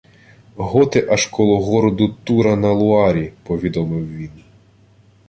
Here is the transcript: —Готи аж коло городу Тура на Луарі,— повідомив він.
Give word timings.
—Готи 0.55 1.07
аж 1.11 1.25
коло 1.25 1.59
городу 1.65 2.07
Тура 2.23 2.55
на 2.55 2.71
Луарі,— 2.71 3.33
повідомив 3.43 4.15
він. 4.15 4.43